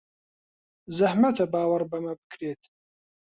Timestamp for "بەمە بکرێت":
1.91-2.61